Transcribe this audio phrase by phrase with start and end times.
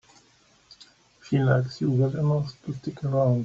[1.29, 3.39] She likes you well enough to stick around.